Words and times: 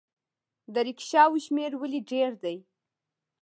د 0.73 0.75
ریکشاوو 0.87 1.43
شمیر 1.45 1.71
ولې 1.77 1.99
ډیر 2.11 2.31
دی؟ 2.43 2.57